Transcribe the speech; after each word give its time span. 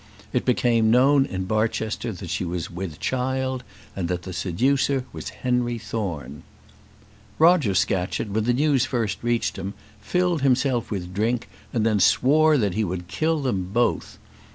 It 0.33 0.45
became 0.45 0.89
known 0.89 1.27
in 1.27 1.43
Barchester 1.43 2.11
that 2.11 2.31
she 2.31 2.43
was 2.43 2.71
with 2.71 2.99
child, 2.99 3.63
and 3.95 4.07
that 4.07 4.23
the 4.23 4.33
seducer 4.33 5.05
was 5.13 5.29
Henry 5.29 5.77
Thorne. 5.77 6.41
Roger 7.37 7.75
Scatcherd, 7.75 8.33
when 8.33 8.45
the 8.45 8.51
news 8.53 8.83
first 8.83 9.19
reached 9.21 9.57
him, 9.57 9.75
filled 9.99 10.41
himself 10.41 10.89
with 10.89 11.13
drink, 11.13 11.47
and 11.71 11.85
then 11.85 11.99
swore 11.99 12.57
that 12.57 12.73
he 12.73 12.83
would 12.83 13.07
kill 13.09 13.43
them 13.43 13.69
both. 13.71 14.17